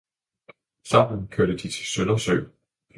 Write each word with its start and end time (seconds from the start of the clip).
Sammen 0.87 1.27
kørte 1.27 1.53
de 1.53 1.57
til 1.57 1.71
Søndersø 1.85 2.33